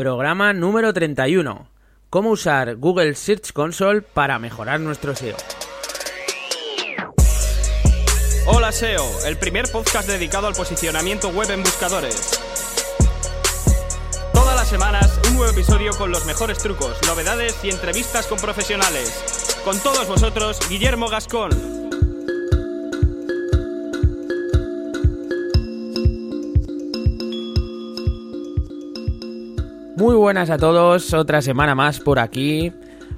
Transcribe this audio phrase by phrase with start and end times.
[0.00, 1.68] Programa número 31.
[2.08, 5.36] Cómo usar Google Search Console para mejorar nuestro SEO.
[8.46, 12.40] Hola SEO, el primer podcast dedicado al posicionamiento web en buscadores.
[14.32, 19.60] Todas las semanas un nuevo episodio con los mejores trucos, novedades y entrevistas con profesionales.
[19.66, 21.79] Con todos vosotros, Guillermo Gascón.
[30.00, 32.72] Muy buenas a todos, otra semana más por aquí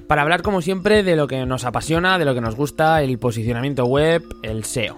[0.05, 3.17] para hablar como siempre de lo que nos apasiona, de lo que nos gusta, el
[3.19, 4.97] posicionamiento web, el SEO.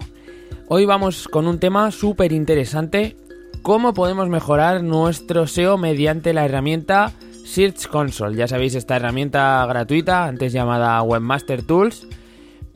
[0.66, 3.16] Hoy vamos con un tema súper interesante,
[3.62, 7.12] cómo podemos mejorar nuestro SEO mediante la herramienta
[7.44, 8.34] Search Console.
[8.34, 12.08] Ya sabéis, esta herramienta gratuita, antes llamada Webmaster Tools,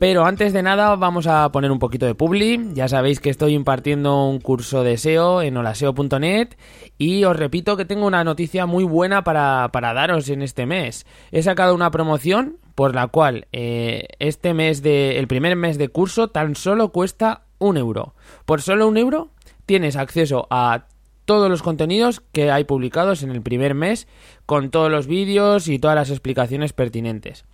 [0.01, 2.73] pero antes de nada vamos a poner un poquito de publi.
[2.73, 6.57] Ya sabéis que estoy impartiendo un curso de SEO en holaseo.net
[6.97, 11.05] y os repito que tengo una noticia muy buena para, daros en este mes.
[11.31, 15.89] He sacado una promoción por la cual eh, este mes de el primer mes de
[15.89, 18.15] curso tan solo cuesta un euro.
[18.45, 19.29] Por solo un euro
[19.67, 20.87] tienes acceso a
[21.25, 24.07] todos los contenidos que hay publicados en el primer mes
[24.47, 27.45] con todos los vídeos y todas las explicaciones pertinentes.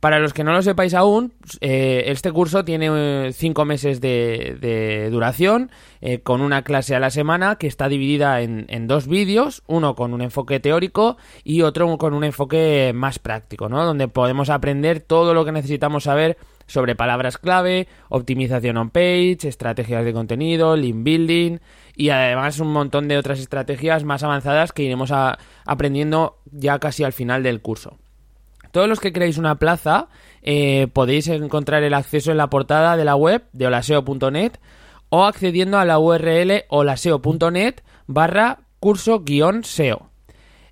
[0.00, 5.08] Para los que no lo sepáis aún, eh, este curso tiene 5 eh, meses de,
[5.10, 5.70] duración,
[6.02, 10.12] eh, con una clase a la semana que está dividida en, dos vídeos, uno con
[10.12, 13.84] un enfoque teórico y otro con un enfoque más práctico, ¿no?
[13.84, 16.36] Donde podemos aprender todo lo que necesitamos saber
[16.66, 21.58] sobre palabras clave, optimización on page, estrategias de contenido, link building
[21.94, 25.10] y además un montón de otras estrategias más avanzadas que iremos
[25.64, 27.98] aprendiendo ya casi al final del curso.
[28.76, 30.08] Todos los que queréis una plaza
[30.42, 34.52] eh, podéis encontrar el acceso en la portada de la web de holaseo.net
[35.08, 40.10] o accediendo a la URL holaseo.net barra curso guion SEO.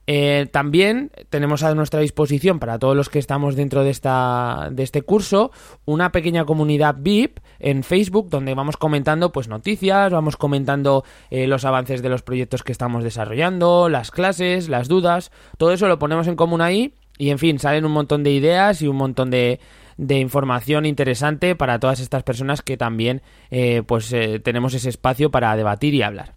[0.07, 4.83] Eh, también tenemos a nuestra disposición para todos los que estamos dentro de, esta, de
[4.83, 5.51] este curso
[5.87, 11.65] una pequeña comunidad VIP en Facebook donde vamos comentando pues noticias, vamos comentando eh, los
[11.65, 16.27] avances de los proyectos que estamos desarrollando, las clases, las dudas, todo eso lo ponemos
[16.27, 19.61] en común ahí y en fin, salen un montón de ideas y un montón de,
[19.97, 25.55] información interesante para todas estas personas que también eh, pues eh, tenemos ese espacio para
[25.57, 26.35] debatir y hablar.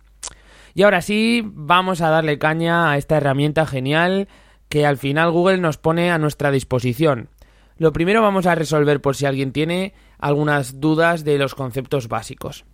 [0.76, 4.28] Y ahora sí, vamos a darle caña a esta herramienta genial
[4.70, 7.30] que al final Google nos pone a nuestra disposición.
[7.78, 12.66] Lo primero vamos a resolver por si alguien tiene algunas dudas de los conceptos básicos.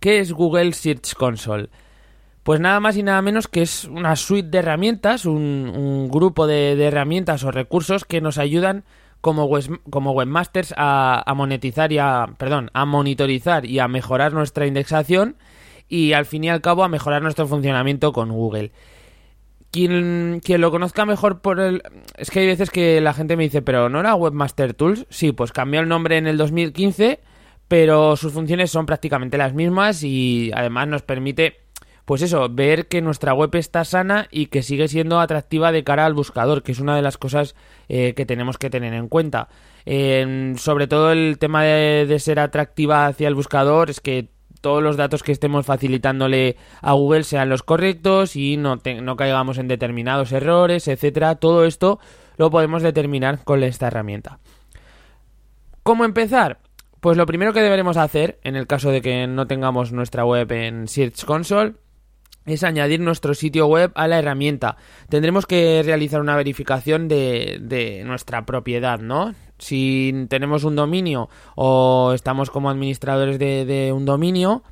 [0.00, 1.70] ¿Qué es Google Search Console?
[2.44, 6.72] Pues nada más y nada menos que es una suite de herramientas, un, grupo de,
[6.72, 8.84] herramientas o recursos que nos ayudan
[9.22, 9.48] como,
[9.88, 15.36] como webmasters a, monetizar y a, perdón, a monitorizar y a mejorar nuestra indexación
[15.88, 18.72] y al fin y al cabo a mejorar nuestro funcionamiento con Google.
[19.70, 21.82] Quien, quien, lo conozca mejor por el...
[22.18, 25.06] Es que hay veces que la gente me dice, pero ¿no era Webmaster Tools?
[25.08, 27.20] Sí, pues cambió el nombre en el 2015,
[27.68, 31.63] pero sus funciones son prácticamente las mismas y además nos permite
[32.04, 36.04] pues eso, ver que nuestra web está sana y que sigue siendo atractiva de cara
[36.04, 37.54] al buscador, que es una de las cosas
[37.88, 39.48] eh, que tenemos que tener en cuenta.
[40.56, 44.28] sobre todo el tema de, ser atractiva hacia el buscador es que
[44.60, 49.58] todos los datos que estemos facilitándole a Google sean los correctos y no, no caigamos
[49.58, 51.36] en determinados errores, etcétera.
[51.36, 52.00] Todo esto
[52.36, 54.38] lo podemos determinar con esta herramienta.
[55.82, 56.60] ¿Cómo empezar?
[57.00, 60.50] Pues lo primero que deberemos hacer, en el caso de que no tengamos nuestra web
[60.52, 61.74] en Search Console,
[62.46, 64.76] es añadir nuestro sitio web a la herramienta.
[65.08, 69.34] Tendremos que realizar una verificación de, nuestra propiedad, ¿no?
[69.58, 74.62] Si tenemos un dominio o estamos como administradores de, un dominio,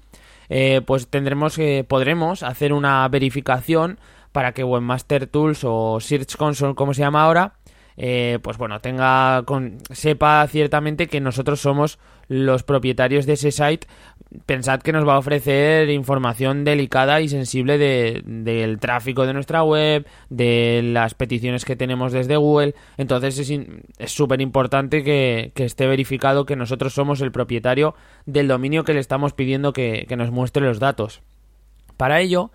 [0.48, 3.98] eh, pues tendremos que, podremos hacer una verificación
[4.32, 7.54] para que Webmaster Tools o Search Console, como se llama ahora,
[7.96, 11.98] eh, pues bueno, tenga con, sepa ciertamente que nosotros somos
[12.28, 13.86] los propietarios de ese site.
[14.46, 20.06] Pensad que nos va a ofrecer información delicada y sensible del tráfico de nuestra web,
[20.30, 22.74] de las peticiones que tenemos desde Google.
[22.96, 23.38] Entonces
[23.98, 29.00] es súper importante que, esté verificado que nosotros somos el propietario del dominio que le
[29.00, 31.20] estamos pidiendo que nos muestre los datos.
[31.96, 32.50] Para ello,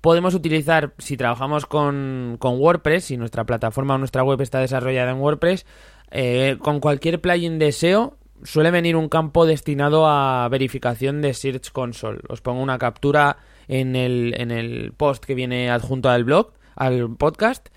[0.00, 5.18] podemos utilizar, si trabajamos con, WordPress, si nuestra plataforma o nuestra web está desarrollada en
[5.18, 5.66] WordPress,
[6.10, 11.72] eh, con cualquier plugin de SEO suele venir un campo destinado a verificación de Search
[11.72, 12.20] Console.
[12.28, 13.36] Os pongo una captura
[13.68, 17.68] en el, en el post que viene adjunto al blog, al podcast.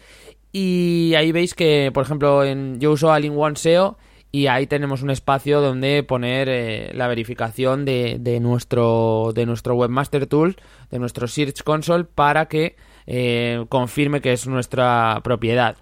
[0.51, 3.97] Y ahí veis que, por ejemplo, en, yo uso All-in-One SEO
[4.35, 10.25] y ahí tenemos un espacio donde poner eh, la verificación de, nuestro, de nuestro Webmaster
[10.25, 10.55] Tool,
[10.89, 12.75] de nuestro Search Console, para que
[13.05, 15.77] eh, confirme que es nuestra propiedad.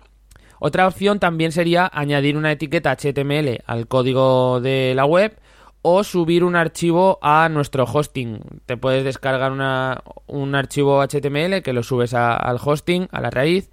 [0.59, 5.39] Otra opción también sería añadir una etiqueta HTML al código de la web
[5.81, 8.41] o subir un archivo a nuestro hosting.
[8.65, 9.53] Te puedes descargar
[10.27, 13.71] un archivo HTML que lo subes al hosting, a la raíz,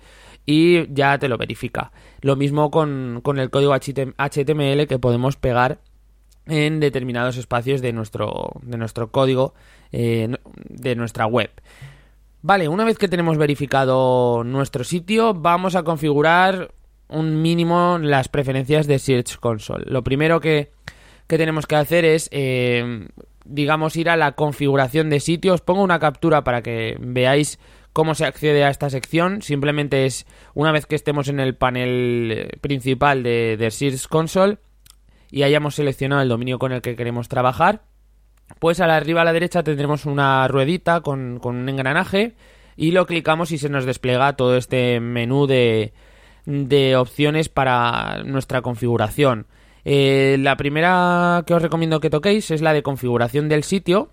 [0.48, 1.92] y ya te lo verifica.
[2.22, 5.78] Lo mismo con, el código HTML que podemos pegar
[6.46, 9.52] en determinados espacios de nuestro, de nuestro código
[9.92, 10.34] eh,
[10.70, 11.50] de nuestra web.
[12.40, 16.72] Vale, una vez que tenemos verificado nuestro sitio, vamos a configurar
[17.08, 19.84] un mínimo las preferencias de Search Console.
[19.86, 20.72] Lo primero que,
[21.26, 23.06] tenemos que hacer es, eh,
[23.44, 25.52] digamos, ir a la configuración de sitio.
[25.52, 27.58] Os pongo una captura para que veáis
[27.92, 29.42] cómo se accede a esta sección.
[29.42, 34.58] Simplemente es una vez que estemos en el panel eh, principal de, Search Console
[35.30, 37.82] y hayamos seleccionado el dominio con el que queremos trabajar,
[38.58, 42.34] pues arriba a la derecha tendremos una ruedita con, con un engranaje
[42.76, 45.92] y lo clicamos y se nos despliega todo este menú de,
[46.46, 49.46] de opciones para nuestra configuración.
[49.84, 54.10] Eh, la primera que os recomiendo que toquéis es la de configuración del sitio,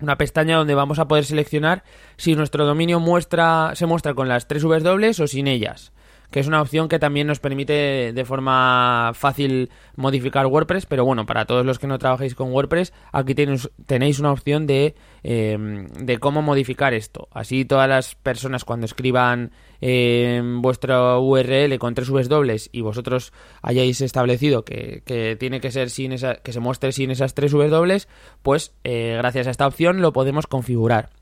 [0.00, 1.84] una pestaña donde vamos a poder seleccionar
[2.16, 5.92] si nuestro dominio muestra, se muestra con las tres dobles o sin ellas
[6.30, 11.26] que es una opción que también nos permite de forma fácil modificar WordPress, pero bueno,
[11.26, 16.18] para todos los que no trabajéis con WordPress, aquí tenéis, una opción de, em, de
[16.18, 17.28] cómo modificar esto.
[17.32, 23.32] Así todas las personas cuando escriban em, vuestro URL con tres Vs dobles y vosotros
[23.62, 25.02] hayáis establecido que,
[25.38, 28.08] tiene que ser sin esa, que se muestre sin esas tres Vs dobles,
[28.42, 31.19] pues eh, gracias a esta opción lo podemos configurar.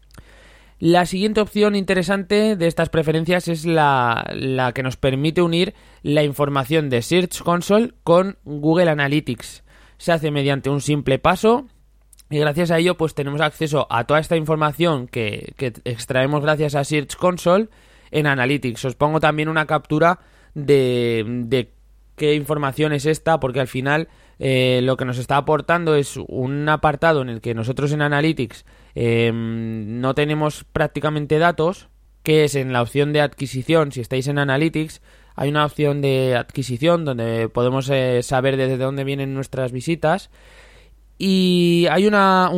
[0.81, 6.89] La siguiente opción interesante de estas preferencias es la, que nos permite unir la información
[6.89, 9.65] de Search Console con Google Analytics.
[9.97, 11.67] Se hace mediante un simple paso
[12.31, 15.53] y gracias a ello pues tenemos acceso a toda esta información que,
[15.85, 17.69] extraemos gracias a Search Console
[18.13, 18.85] en Analytics.
[18.85, 20.21] Os pongo también una captura
[20.55, 21.73] de,
[22.15, 24.07] qué información es esta porque al final
[24.39, 28.65] eh, lo que nos está aportando es un apartado en el que nosotros en Analytics
[28.95, 31.89] em, no tenemos prácticamente datos,
[32.23, 35.01] que es en la opción de adquisición, si estáis en Analytics,
[35.41, 40.31] hay una opción de adquisición donde podemos eh, saber desde dónde vienen nuestras visitas
[41.17, 42.51] y hay una,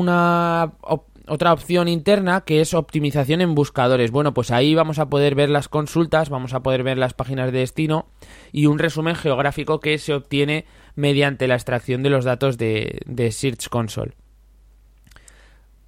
[1.28, 4.10] otra opción interna que es optimización en buscadores.
[4.10, 7.52] Bueno, pues ahí vamos a poder ver las consultas, vamos a poder ver las páginas
[7.52, 8.06] de destino
[8.50, 13.68] y un resumen geográfico que se obtiene mediante la extracción de los datos de Search
[13.68, 14.14] Console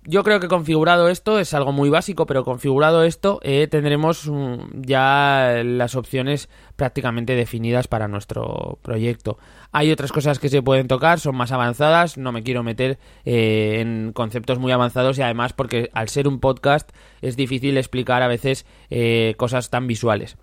[0.05, 4.83] yo creo que configurado esto es algo muy básico, pero configurado esto eh, tendremos mm,
[4.83, 9.39] ya las opciones prácticamente definidas para nuestro proyecto.
[9.71, 13.79] Hay otras cosas que se pueden tocar, son más avanzadas, no me quiero meter eh,
[13.81, 16.91] en conceptos muy avanzados y además porque al ser un podcast
[17.21, 20.37] es difícil explicar a veces eh, cosas tan visuales.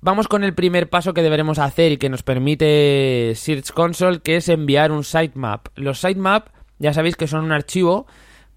[0.00, 4.36] Vamos con el primer paso que deberemos hacer y que nos permite Search Console, que
[4.36, 5.66] es enviar un sitemap.
[5.74, 8.06] Los sitemap ya sabéis que son un archivo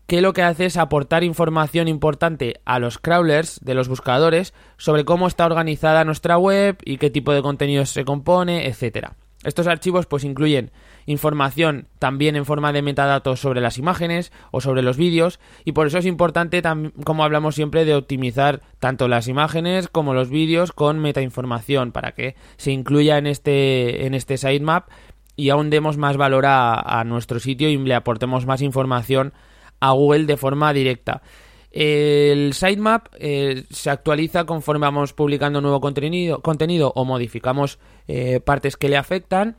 [0.09, 5.05] que lo que hace es aportar información importante a los crawlers de los buscadores sobre
[5.05, 9.17] cómo está organizada nuestra web y qué tipo de contenidos se compone, etcétera.
[9.43, 10.71] Estos archivos pues incluyen
[11.05, 15.85] información también en forma de metadatos sobre las imágenes o sobre los vídeos y por
[15.85, 16.63] eso es importante
[17.03, 22.35] como hablamos siempre de optimizar tanto las imágenes como los vídeos con metainformación para que
[22.57, 24.89] se incluya en este en este sitemap
[25.35, 29.33] y aún demos más valor a, a nuestro sitio y le aportemos más información
[29.79, 31.21] a Google de forma directa.
[31.71, 38.75] El sitemap eh, se actualiza conforme vamos publicando nuevo contenido, contenido o modificamos eh, partes
[38.75, 39.57] que le afectan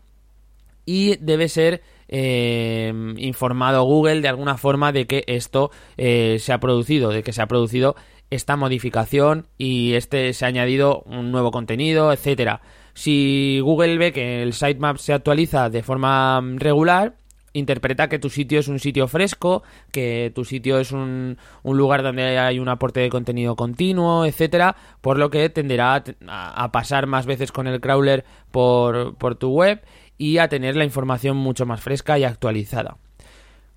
[0.84, 7.10] y debe ser eh, informado Google de alguna forma de que esto se ha producido,
[7.10, 7.94] de que se ha producido
[8.30, 12.60] esta modificación y este se ha añadido un nuevo contenido, etcétera.
[12.94, 17.14] Si Google ve que el sitemap se actualiza de forma regular,
[17.52, 22.02] interpreta que tu sitio es un sitio fresco, que tu sitio es un, un, lugar
[22.02, 27.26] donde hay un aporte de contenido continuo, etcétera, por lo que tenderá a, pasar más
[27.26, 29.82] veces con el crawler por, por tu web
[30.18, 32.96] y a tener la información mucho más fresca y actualizada.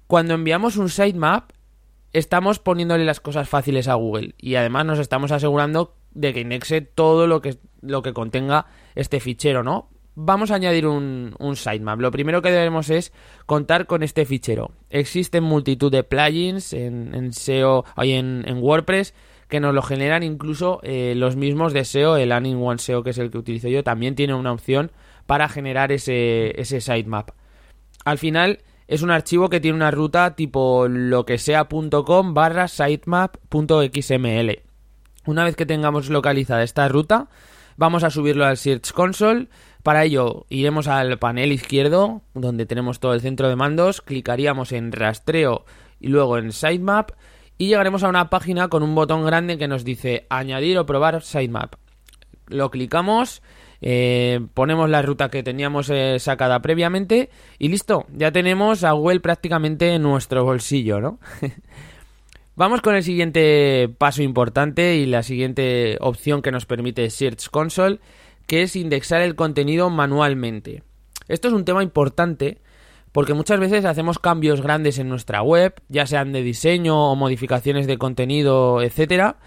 [0.08, 1.52] Cuando enviamos un sitemap,
[2.12, 6.82] estamos poniéndole las cosas fáciles a Google y además nos estamos asegurando de que indexe
[6.82, 9.90] todo lo que, lo que contenga este fichero, ¿no?
[10.16, 12.00] Vamos a añadir un, sitemap.
[12.00, 13.14] Lo primero que debemos es
[13.46, 14.72] contar con este fichero.
[14.90, 19.14] Existen multitud de plugins en, SEO y en, WordPress
[19.48, 22.18] que nos lo generan incluso eh, los mismos de SEO.
[22.18, 24.92] El Aning One SEO, que es el que utilizo yo, también tiene una opción
[25.26, 27.32] para generar ese, ese sitemap.
[28.06, 34.60] Al final es un archivo que tiene una ruta tipo lo que sea.com barra sitemap.xml.
[35.26, 37.30] Una vez que tengamos localizada esta ruta,
[37.78, 39.48] vamos a subirlo al Search Console.
[39.84, 44.92] Para ello iremos al panel izquierdo, donde tenemos todo el centro de mandos, clicaríamos en
[44.92, 45.66] rastreo
[46.00, 47.12] y luego en sitemap
[47.58, 51.22] y llegaremos a una página con un botón grande que nos dice añadir o probar
[51.22, 51.76] sitemap.
[52.48, 53.42] Lo clicamos,
[53.82, 59.20] eh, ponemos la ruta que teníamos eh, sacada previamente y listo, ya tenemos a Google
[59.20, 61.20] prácticamente en nuestro bolsillo, ¿no?
[62.56, 68.00] Vamos con el siguiente paso importante y la siguiente opción que nos permite Search Console,
[68.46, 70.84] que es indexar el contenido manualmente.
[71.28, 72.60] Esto es un tema importante
[73.12, 77.88] porque muchas veces hacemos cambios grandes en nuestra web, ya sean de diseño o modificaciones
[77.88, 79.38] de contenido, etcétera,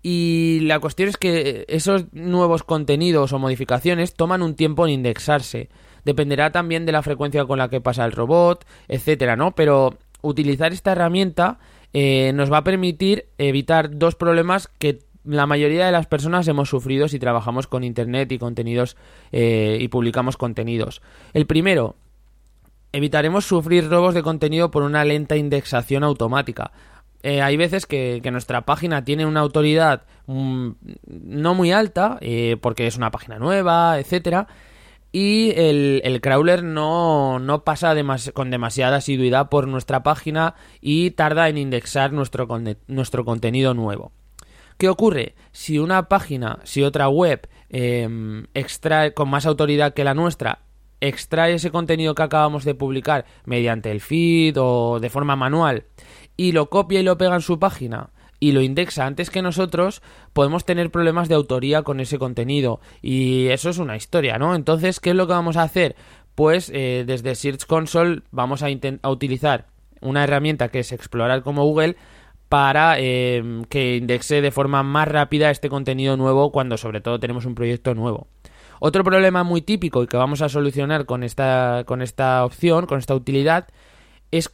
[0.00, 5.68] y la cuestión es que esos nuevos contenidos o modificaciones toman un tiempo en indexarse.
[6.04, 9.54] Dependerá también de la frecuencia con la que pasa el robot, etcétera, ¿no?
[9.56, 11.58] Pero utilizar esta herramienta
[11.92, 16.68] eh, nos va a permitir evitar dos problemas que la mayoría de las personas hemos
[16.68, 18.96] sufrido si trabajamos con internet y contenidos
[19.30, 21.02] eh, y publicamos contenidos.
[21.32, 21.96] El primero,
[22.92, 26.72] evitaremos sufrir robos de contenido por una lenta indexación automática.
[27.22, 30.70] Eh, hay veces que, nuestra página tiene una autoridad mm,
[31.06, 32.18] no muy alta,
[32.60, 34.48] porque es una página nueva, etcétera,
[35.12, 37.94] y el, crawler no, no pasa
[38.32, 42.48] con demasiada asiduidad por nuestra página y tarda en indexar nuestro,
[42.88, 44.12] nuestro contenido nuevo.
[44.78, 45.34] ¿Qué ocurre?
[45.52, 50.60] Si una página, si otra web em, extrae con más autoridad que la nuestra,
[51.00, 55.84] extrae ese contenido que acabamos de publicar mediante el feed o de forma manual
[56.36, 58.11] y lo copia y lo pega en su página
[58.42, 62.80] y lo indexa antes que nosotros, podemos tener problemas de autoría con ese contenido.
[63.00, 64.56] Y eso es una historia, ¿no?
[64.56, 65.94] Entonces, ¿qué es lo que vamos a hacer?
[66.34, 69.66] Pues eh, desde Search Console vamos a, utilizar
[70.00, 71.94] una herramienta que es explorar como Google
[72.48, 77.46] para em, que indexe de forma más rápida este contenido nuevo cuando sobre todo tenemos
[77.46, 78.26] un proyecto nuevo.
[78.80, 82.98] Otro problema muy típico y que vamos a solucionar con esta, con esta opción, con
[82.98, 83.68] esta utilidad,
[84.32, 84.50] es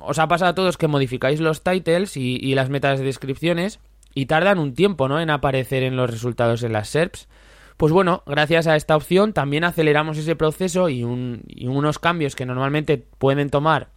[0.00, 3.78] os ha pasado a todos que modificáis los titles y, las metas de descripciones
[4.14, 5.20] y tardan un tiempo, ¿no?
[5.20, 7.28] En aparecer en los resultados en las SERPs.
[7.76, 12.98] Pues bueno, gracias a esta opción también aceleramos ese proceso y, unos cambios que normalmente
[12.98, 13.90] pueden tomar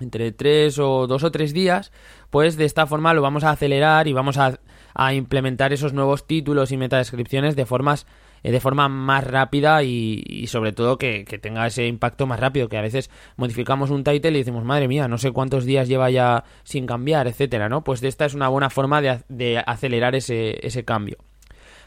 [0.00, 1.92] entre tres o dos o tres días,
[2.30, 4.58] pues de esta forma lo vamos a acelerar y vamos a,
[4.94, 8.06] a implementar esos nuevos títulos y metadescripciones de formas
[8.50, 12.82] de forma más rápida y, sobre todo que, tenga ese impacto más rápido, que a
[12.82, 16.86] veces modificamos un title y decimos, madre mía, no sé cuántos días lleva ya sin
[16.86, 17.84] cambiar, etcétera, ¿no?
[17.84, 21.18] Pues esta es una buena forma de, de acelerar ese, ese cambio.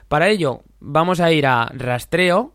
[0.07, 2.53] Para ello, vamos a ir a rastreo,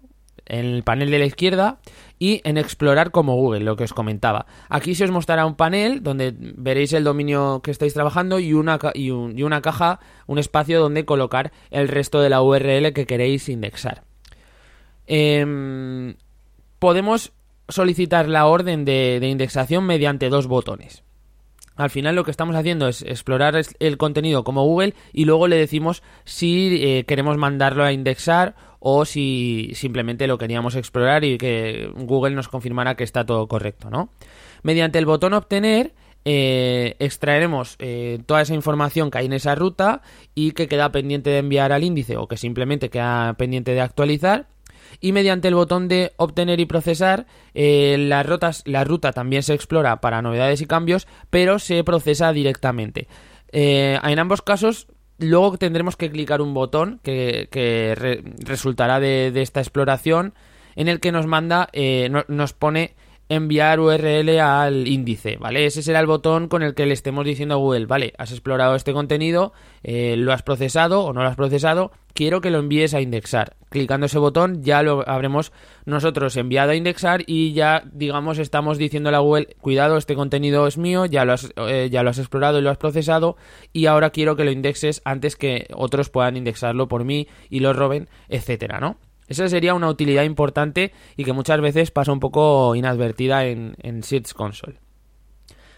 [0.51, 1.79] en el panel de la izquierda
[2.19, 4.47] y en explorar como Google, lo que os comentaba.
[4.69, 8.79] Aquí se os mostrará un panel donde veréis el dominio que estáis trabajando y una,
[8.95, 14.03] y, una caja, un espacio donde colocar el resto de la URL que queréis indexar.
[15.07, 16.17] Em,
[16.79, 17.33] podemos
[17.69, 21.05] solicitar la orden de, de indexación mediante dos botones.
[21.81, 25.57] Al final lo que estamos haciendo es explorar el contenido como Google y luego le
[25.57, 31.91] decimos si eh, queremos mandarlo a indexar o si simplemente lo queríamos explorar y que
[31.95, 34.11] Google nos confirmara que está todo correcto, ¿no?
[34.63, 35.95] Mediante el botón obtener
[36.27, 40.03] eh, extraeremos eh, toda esa información que hay en esa ruta
[40.35, 44.49] y que queda pendiente de enviar al índice o que simplemente queda pendiente de actualizar
[45.01, 50.01] y mediante el botón de obtener y procesar eh, las la ruta también se explora
[50.01, 53.09] para novedades y cambios pero se procesa directamente.
[53.53, 57.49] Eh, en ambos casos luego tendremos que clicar un botón que,
[58.39, 60.35] resultará de, esta exploración
[60.77, 62.95] en el que nos manda eh, nos pone
[63.31, 65.65] enviar URL al índice, ¿vale?
[65.65, 68.75] Ese será el botón con el que le estemos diciendo a Google, vale, has explorado
[68.75, 69.53] este contenido,
[69.85, 73.55] eh, lo has procesado o no lo has procesado, quiero que lo envíes a indexar.
[73.69, 75.53] Clicando ese botón ya lo habremos
[75.85, 80.77] nosotros enviado a indexar y ya, digamos, estamos diciendo a Google, cuidado, este contenido es
[80.77, 83.37] mío, ya lo, has, eh, ya lo has explorado y lo has procesado
[83.73, 87.75] y ahora quiero que lo indexes antes que otros puedan indexarlo por mí y lo
[87.75, 88.97] roben, etcétera, ¿no?
[89.31, 94.33] Esa sería una utilidad importante y que muchas veces pasa un poco inadvertida en, Search
[94.33, 94.81] Console.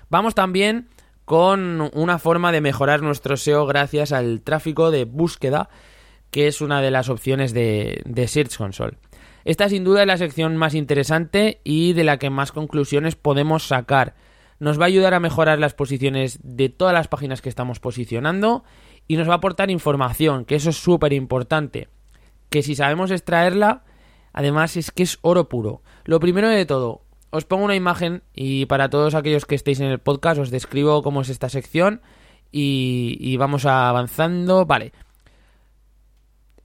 [0.09, 0.89] Vamos también
[1.27, 5.69] con una forma de mejorar nuestro SEO gracias al tráfico de búsqueda,
[6.31, 8.97] que es una de las opciones de, de Search Console.
[9.45, 13.65] Esta sin duda es la sección más interesante y de la que más conclusiones podemos
[13.65, 14.15] sacar.
[14.61, 18.65] Nos va a ayudar a mejorar las posiciones de todas las páginas que estamos posicionando
[19.09, 21.89] y nos va a aportar información, que eso es súper importante
[22.53, 23.83] que si sabemos extraerla,
[24.33, 25.83] además es que es oro puro.
[26.05, 29.87] Lo primero de todo, os pongo una imagen y para todos aquellos que estéis en
[29.87, 32.03] el podcast os describo cómo es esta sección
[32.53, 34.67] y, vamos avanzando.
[34.67, 34.93] Vale.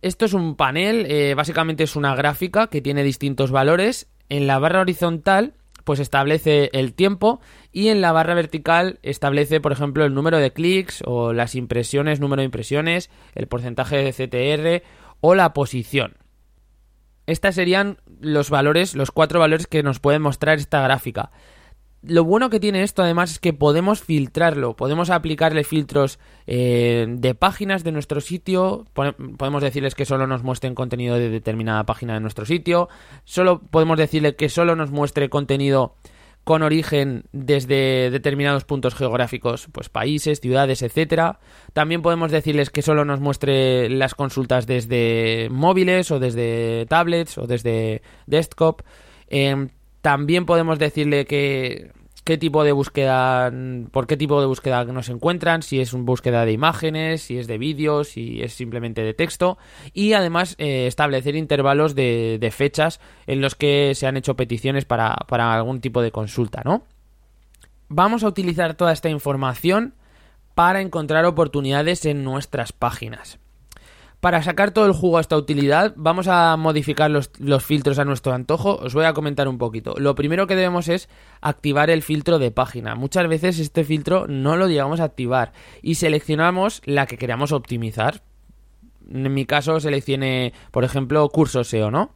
[0.01, 4.07] Esto es un panel, eh, básicamente es una gráfica que tiene distintos valores.
[4.27, 5.53] En la barra horizontal
[5.85, 7.39] pues establece el tiempo
[7.71, 12.19] y en la barra vertical establece, por ejemplo, el número de clics o las impresiones,
[12.19, 14.85] número de impresiones, el porcentaje de CTR
[15.21, 16.17] o la posición.
[17.25, 21.31] Estos serían los valores, los cuatro valores que nos puede mostrar esta gráfica.
[22.03, 27.35] Lo bueno que tiene esto además es que podemos filtrarlo, podemos aplicarle filtros eh, de
[27.35, 32.19] páginas de nuestro sitio, podemos decirles que solo nos muestren contenido de determinada página de
[32.21, 32.87] nuestro sitio,
[33.25, 35.95] solo podemos decirle que solo nos muestre contenido
[36.47, 41.41] con origen desde determinados puntos geográficos, pues países, ciudades, etcétera.
[41.73, 47.47] También podemos decirles que solo nos muestre las consultas desde móviles o desde tablets o
[47.47, 48.83] desde desktop.
[49.27, 51.91] Em, también podemos decirle que
[52.27, 53.49] qué tipo de búsqueda,
[53.91, 57.47] por qué tipo de búsqueda nos encuentran, si es una búsqueda de imágenes, si es
[57.47, 59.57] de vídeos, si es simplemente de texto
[59.93, 65.15] y además eh, establecer intervalos de, fechas en los que se han hecho peticiones para,
[65.29, 66.83] para algún tipo de consulta, ¿no?
[67.87, 69.93] Vamos a utilizar toda esta información
[70.53, 73.39] para encontrar oportunidades en nuestras páginas.
[74.19, 77.29] Para sacar todo el jugo a esta utilidad, vamos a modificar los,
[77.63, 78.77] filtros a nuestro antojo.
[78.77, 79.93] Os voy a comentar un poquito.
[79.97, 81.07] Lo primero que debemos es
[81.39, 82.95] activar el filtro de página.
[82.95, 88.23] Muchas veces este filtro no lo llegamos a activar y seleccionamos la que queramos optimizar.
[89.07, 92.11] En mi caso seleccione, por ejemplo, curso SEO, ¿no?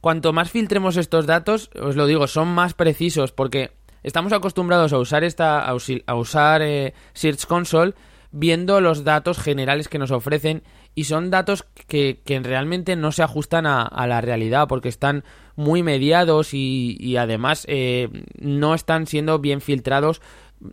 [0.00, 3.70] Cuanto más filtremos estos datos, os lo digo, son más precisos porque
[4.02, 7.94] estamos acostumbrados a usar esta a usar eh, Search Console
[8.36, 10.64] viendo los datos generales que nos ofrecen
[10.96, 15.22] y son datos que, realmente no se ajustan a, la realidad porque están
[15.54, 18.08] muy mediados y, además eh,
[18.40, 20.20] no están siendo bien filtrados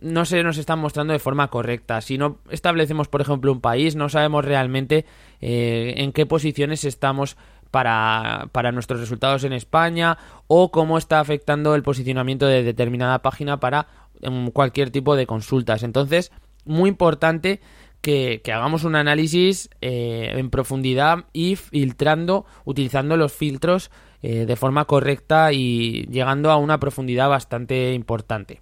[0.00, 2.00] no se nos están mostrando de forma correcta.
[2.00, 5.04] Si no establecemos, por ejemplo, un país, no sabemos realmente
[5.42, 7.36] eh, en qué posiciones estamos
[7.70, 13.60] para, para, nuestros resultados en España o cómo está afectando el posicionamiento de determinada página
[13.60, 13.86] para
[14.22, 15.82] mm, cualquier tipo de consultas.
[15.82, 16.32] Entonces,
[16.64, 17.60] muy importante
[18.02, 23.90] que, hagamos un análisis eh, en profundidad y filtrando, utilizando los filtros
[24.22, 28.60] eh, de forma correcta y llegando a una profundidad bastante importante.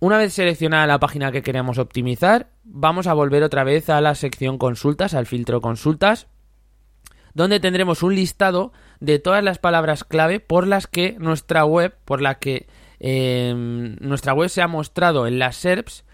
[0.00, 4.14] Una vez seleccionada la página que queremos optimizar, vamos a volver otra vez a la
[4.14, 6.28] sección consultas, al filtro consultas,
[7.34, 12.20] donde tendremos un listado de todas las palabras clave por las que nuestra web, por
[12.20, 12.68] la que
[13.00, 13.54] eh,
[14.00, 16.04] nuestra web se ha mostrado en las SERPs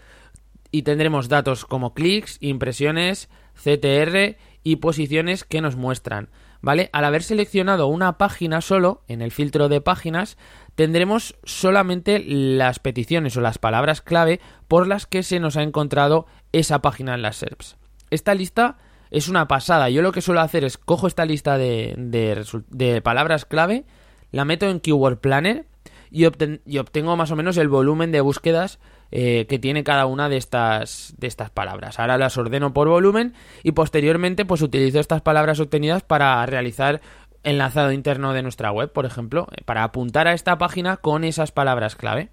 [0.75, 6.27] y tendremos datos como clics, impresiones, CTR y posiciones que nos muestran.
[6.59, 6.89] ¿Vale?
[6.91, 10.37] Al haber seleccionado una página solo, en el filtro de páginas,
[10.75, 16.25] tendremos solamente las peticiones o las palabras clave por las que se nos ha encontrado
[16.51, 17.77] esa página en las SERPs.
[18.09, 18.75] Esta lista
[19.11, 19.89] es una pasada.
[19.89, 23.85] Yo lo que suelo hacer es cojo esta lista de, palabras clave,
[24.33, 25.67] la meto en Keyword Planner
[26.11, 28.77] y obtengo más o menos el volumen de búsquedas
[29.11, 31.99] eh, que tiene cada una de estas, de estas palabras.
[31.99, 37.01] Ahora las ordeno por volumen y posteriormente pues utilizo estas palabras obtenidas para realizar
[37.43, 41.51] enlazado interno de nuestra web, por ejemplo, eh, para apuntar a esta página con esas
[41.51, 42.29] palabras clave.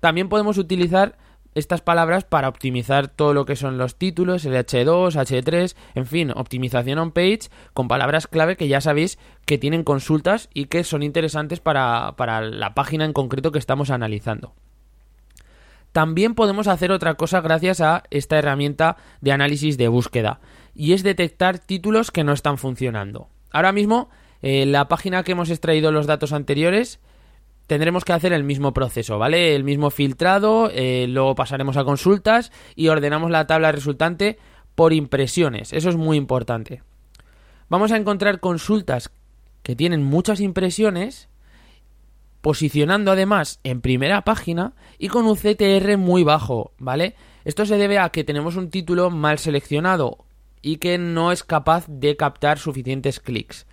[0.00, 1.16] También podemos utilizar
[1.54, 6.32] estas palabras para optimizar todo lo que son los títulos, el H2, H3, en fin,
[6.34, 11.02] optimización on page con palabras clave que ya sabéis que tienen consultas y que son
[11.02, 14.54] interesantes para, para la página en concreto que estamos analizando.
[15.94, 20.40] También podemos hacer otra cosa gracias a esta herramienta de análisis de búsqueda
[20.74, 23.28] y es detectar títulos que no están funcionando.
[23.52, 24.10] Ahora mismo,
[24.42, 26.98] en la página que hemos extraído los datos anteriores,
[27.68, 29.54] tendremos que hacer el mismo proceso, ¿vale?
[29.54, 34.36] El mismo filtrado, eh, luego pasaremos a consultas y ordenamos la tabla resultante
[34.74, 35.72] por impresiones.
[35.72, 36.82] Eso es muy importante.
[37.68, 39.12] Vamos a encontrar consultas
[39.62, 41.28] que tienen muchas impresiones
[42.44, 47.16] posicionando además en primera página y con un CTR muy bajo, ¿vale?
[47.46, 50.26] Esto se debe a que tenemos un título mal seleccionado
[50.60, 53.66] y que no es capaz de captar suficientes clics.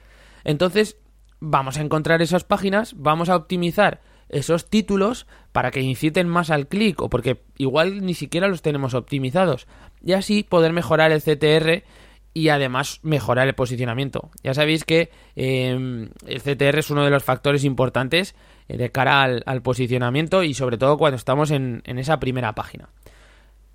[0.45, 0.95] Entonces,
[1.41, 6.69] vamos a encontrar esas páginas, vamos a optimizar esos títulos para que inciten más al
[6.69, 9.67] clic o porque igual ni siquiera los tenemos optimizados
[10.01, 11.83] y así poder mejorar el CTR
[12.33, 14.29] y además mejorar el posicionamiento.
[14.43, 18.35] Ya sabéis que eh, el CTR es uno de los factores importantes
[18.67, 22.89] eh, de cara al, posicionamiento y sobre todo cuando estamos en, esa primera página.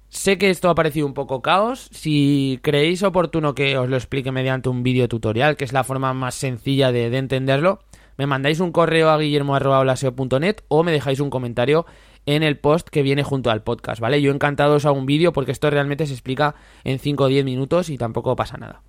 [0.09, 1.89] Sé que esto ha parecido un poco caos.
[1.93, 6.15] Si creéis oportuno que os lo explique mediante un vídeo tutorial, que es la forma
[6.15, 7.81] más sencilla de, entenderlo,
[8.17, 11.85] me mandáis un correo a guillermo.net o me dejáis un comentario
[12.27, 14.21] en el post que viene junto al podcast, ¿vale?
[14.21, 17.45] Yo encantado os hago un vídeo porque esto realmente se explica en 5 o 10
[17.45, 18.83] minutos y tampoco pasa nada.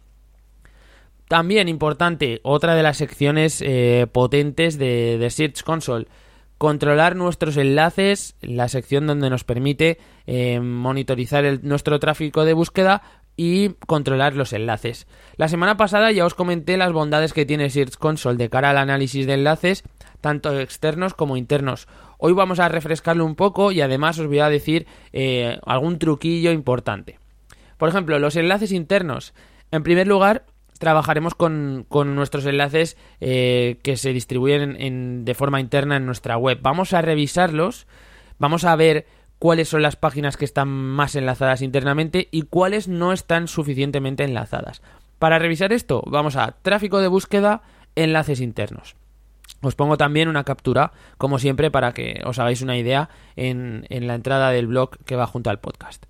[1.28, 6.08] También importante, otra de las secciones eh, potentes de, Search Console,
[6.58, 13.04] controlar nuestros enlaces, la sección donde nos permite eh, monitorizar nuestro tráfico de búsqueda
[13.36, 15.06] y controlar los enlaces.
[15.36, 18.78] La semana pasada ya os comenté las bondades que tiene Search Console de cara al
[18.78, 19.84] análisis de enlaces,
[20.22, 21.88] tanto externos como internos.
[22.18, 26.52] Hoy vamos a refrescarlo un poco y además os voy a decir eh, algún truquillo
[26.52, 27.20] importante.
[27.78, 29.34] Por ejemplo, los enlaces internos.
[29.72, 30.46] En primer lugar,
[30.80, 36.60] trabajaremos con, nuestros enlaces eh, que se distribuyen de forma interna en nuestra web.
[36.62, 37.86] Vamos a revisarlos,
[38.40, 39.06] vamos a ver
[39.40, 44.82] cuáles son las páginas que están más enlazadas internamente y cuáles no están suficientemente enlazadas.
[45.20, 47.62] Para revisar esto, vamos a tráfico de búsqueda,
[47.96, 48.96] enlaces internos.
[49.62, 54.08] Os pongo también una captura, como siempre, para que os hagáis una idea en, en
[54.08, 56.06] la entrada del blog que va junto al podcast.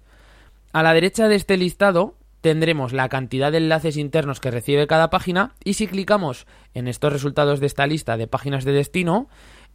[0.73, 5.09] A la derecha de este listado tendremos la cantidad de enlaces internos que recibe cada
[5.09, 9.27] página y si clicamos en estos resultados de esta lista de páginas de destino,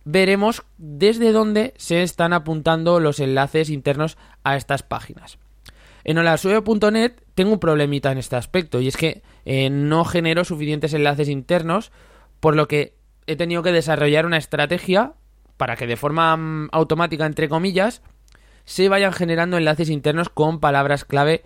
[0.04, 5.38] veremos desde dónde se están apuntando los enlaces internos a estas páginas.
[6.04, 10.94] En holasue.net tengo un problemita en este aspecto y es que eh, no genero suficientes
[10.94, 11.92] enlaces internos,
[12.40, 12.94] por lo que
[13.26, 15.12] he tenido que desarrollar una estrategia
[15.56, 18.02] para que de forma mm, automática, entre comillas,
[18.64, 21.42] se vayan generando enlaces internos con palabras clave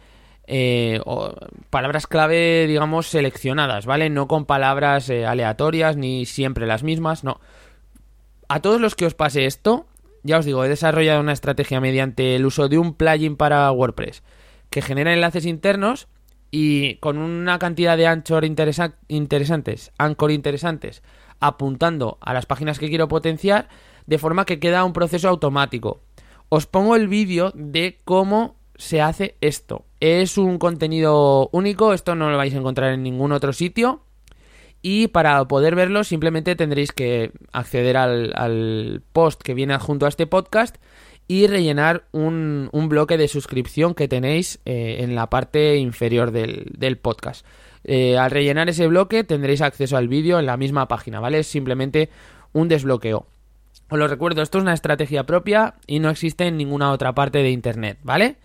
[0.47, 1.35] eh, o
[1.71, 4.11] palabras clave, digamos, seleccionadas, ¿vale?
[4.11, 7.41] No con palabras eh, aleatorias ni siempre las mismas, no.
[8.49, 9.87] A todos los que os pase esto,
[10.23, 14.23] ya os digo, he desarrollado una estrategia mediante el uso de un plugin para WordPress
[14.71, 16.09] que genera enlaces internos
[16.51, 21.03] y con una cantidad de anchor interesantes, anchor interesantes,
[21.40, 23.68] apuntando a las páginas que quiero potenciar,
[24.07, 26.01] de forma que queda un proceso automático.
[26.49, 29.85] Os pongo el vídeo de cómo se hace esto.
[30.01, 34.03] Es un contenido único, esto no lo vais a encontrar en ningún otro sitio.
[34.83, 40.27] Y para poder verlo simplemente tendréis que acceder al, post que viene adjunto a este
[40.27, 40.77] podcast
[41.29, 47.45] y rellenar un, bloque de suscripción que tenéis eh, en la parte inferior del, podcast.
[47.85, 51.41] Eh, al rellenar ese bloque tendréis acceso al vídeo en la misma página, ¿vale?
[51.41, 52.11] Es simplemente
[52.53, 53.27] un desbloqueo.
[53.89, 57.39] Os lo recuerdo, esto es una estrategia propia y no existe en ninguna otra parte
[57.39, 58.37] de Internet, ¿vale?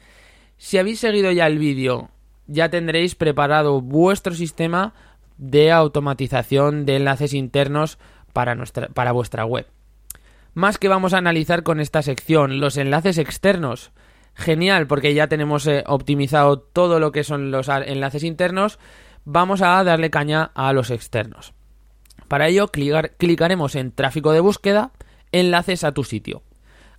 [0.58, 2.10] Si habéis seguido ya el vídeo,
[2.46, 4.94] ya tendréis preparado vuestro sistema
[5.38, 7.98] de automatización de enlaces internos
[8.34, 9.66] para, nuestra, para vuestra web.
[10.54, 13.92] Más que vamos a analizar con esta sección, los enlaces externos.
[14.34, 18.80] Genial, porque ya tenemos eh, optimizado todo lo que son los enlaces internos.
[19.24, 21.54] Vamos a darle caña a los externos.
[22.28, 24.92] Para ello, clicaremos en tráfico de búsqueda,
[25.32, 26.44] enlaces a tu sitio.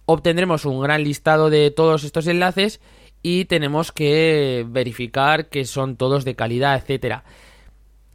[0.04, 2.80] Obtendremos un gran listado de todos estos enlaces
[3.22, 7.24] y tenemos que verificar que son todos de calidad, etcétera.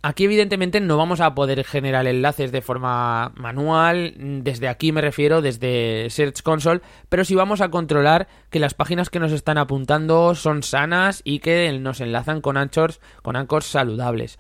[0.04, 5.42] Aquí evidentemente no vamos a poder generar enlaces de forma manual, desde aquí me refiero,
[5.42, 10.36] desde Search Console, pero sí vamos a controlar que las páginas que nos están apuntando
[10.36, 14.38] son sanas y que nos enlazan con anchors, con anchors saludables.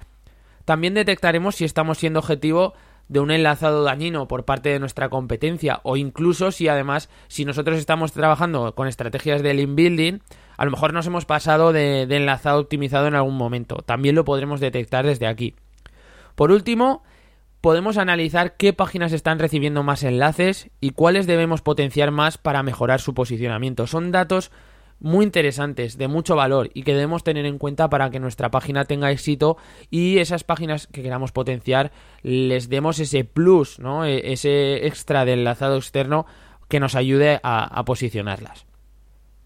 [0.63, 2.73] También detectaremos si estamos siendo objetivo
[3.09, 7.77] de un enlazado dañino por parte de nuestra competencia o incluso si además si nosotros
[7.77, 10.19] estamos trabajando con estrategias de link building
[10.57, 13.83] a lo mejor nos hemos pasado de, enlazado optimizado en algún momento.
[13.85, 15.55] También lo podremos detectar desde aquí.
[16.35, 17.03] Por último
[17.61, 23.01] podemos analizar qué páginas están recibiendo más enlaces y cuáles debemos potenciar más para mejorar
[23.01, 23.87] su posicionamiento.
[23.87, 24.51] Son datos
[24.99, 28.85] muy interesantes, de mucho valor y que debemos tener en cuenta para que nuestra página
[28.85, 29.57] tenga éxito
[29.91, 31.91] y esas páginas que queramos potenciar
[32.23, 34.05] les demos ese plus, ¿no?
[34.05, 36.25] E, ese extra de enlazado externo
[36.67, 38.65] que nos ayude a, posicionarlas.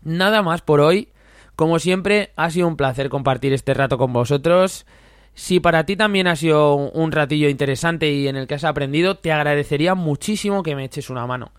[0.04, 1.10] Nada más por hoy.
[1.56, 4.88] Como siempre, ha sido un placer compartir este rato con vosotros.
[5.36, 9.16] Si para ti también ha sido un ratillo interesante y en el que has aprendido,
[9.16, 11.52] te agradecería muchísimo que me eches una mano.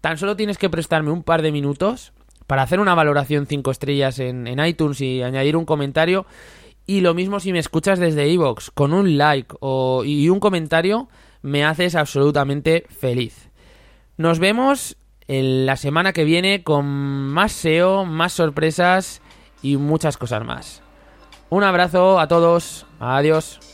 [0.00, 2.12] Tan solo tienes que prestarme un par de minutos
[2.46, 6.26] para hacer una valoración 5 estrellas en, iTunes y añadir un comentario.
[6.86, 11.08] Y lo mismo si me escuchas desde iVoox, con un like o, y un comentario,
[11.42, 13.50] me haces absolutamente feliz.
[14.16, 19.22] Nos vemos en la semana que viene con más SEO, más sorpresas
[19.62, 20.82] y muchas cosas más.
[21.50, 22.86] Un abrazo a todos.
[23.00, 23.73] Adiós.